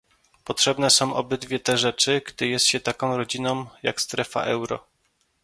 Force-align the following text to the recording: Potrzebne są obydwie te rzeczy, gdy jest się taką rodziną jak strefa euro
Potrzebne 0.43 0.89
są 0.89 1.13
obydwie 1.13 1.59
te 1.59 1.77
rzeczy, 1.77 2.21
gdy 2.25 2.47
jest 2.47 2.65
się 2.65 2.79
taką 2.79 3.17
rodziną 3.17 3.65
jak 3.83 4.01
strefa 4.01 4.43
euro 4.43 4.85